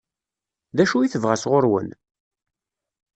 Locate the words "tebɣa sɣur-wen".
1.13-1.89